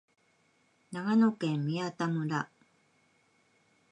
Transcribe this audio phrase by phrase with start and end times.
[0.91, 2.49] 長野県宮田村